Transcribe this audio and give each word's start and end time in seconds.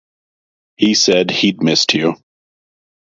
He 0.77 0.95
said 0.95 1.29
he’d 1.29 1.61
missed 1.61 1.93
you. 1.93 2.15